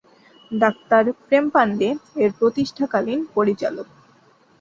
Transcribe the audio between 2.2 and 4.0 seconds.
এর প্রতিষ্ঠাকালীন পরিচালক।